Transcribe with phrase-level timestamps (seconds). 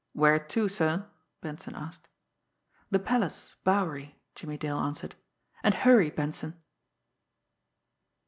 [0.13, 1.07] "Where to, sir?"
[1.41, 2.07] Benson asked.
[2.89, 5.13] "The Palace Bowery," Jimmie Dale answered.
[5.63, 6.59] "And hurry, Benson!"